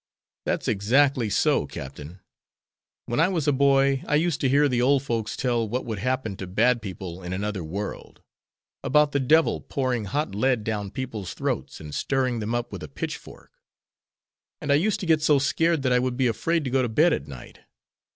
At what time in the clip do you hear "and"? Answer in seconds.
11.79-11.93, 14.59-14.71